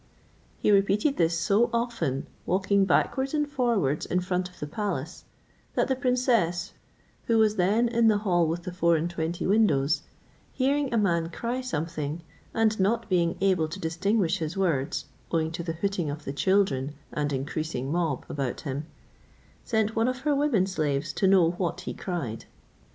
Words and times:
He 0.57 0.71
repeated 0.71 1.17
this 1.17 1.37
so 1.37 1.69
often, 1.71 2.25
walking 2.47 2.85
backwards 2.85 3.35
and 3.35 3.47
forwards 3.47 4.03
in 4.03 4.19
front 4.19 4.49
of 4.49 4.57
the 4.59 4.65
palace, 4.65 5.25
that 5.75 5.87
the 5.89 5.95
princess, 5.95 6.73
who 7.25 7.37
was 7.37 7.55
then 7.55 7.87
in 7.87 8.07
the 8.07 8.17
hall 8.17 8.47
with 8.47 8.63
the 8.63 8.71
four 8.73 8.95
and 8.95 9.07
twenty 9.07 9.45
windows, 9.45 10.01
hearing 10.53 10.91
a 10.91 10.97
man 10.97 11.29
cry 11.29 11.61
something, 11.61 12.23
and 12.51 12.79
not 12.79 13.09
being 13.09 13.37
able 13.41 13.67
to 13.67 13.79
distinguish 13.79 14.39
his 14.39 14.57
words, 14.57 15.05
owing 15.31 15.51
to 15.51 15.61
the 15.61 15.73
hooting 15.73 16.09
of 16.09 16.25
the 16.25 16.33
children 16.33 16.95
and 17.11 17.31
increasing 17.31 17.91
mob 17.91 18.25
about 18.27 18.61
him, 18.61 18.87
sent 19.63 19.95
one 19.95 20.07
of 20.07 20.21
her 20.21 20.33
women 20.35 20.65
slaves 20.65 21.13
to 21.13 21.27
know 21.27 21.51
what 21.51 21.81
he 21.81 21.93
cried. 21.93 22.45